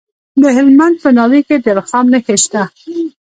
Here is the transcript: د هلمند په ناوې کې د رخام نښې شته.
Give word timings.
د 0.41 0.43
هلمند 0.57 0.95
په 1.03 1.09
ناوې 1.17 1.41
کې 1.47 1.55
د 1.65 1.67
رخام 1.79 2.05
نښې 2.13 2.37
شته. 2.43 2.61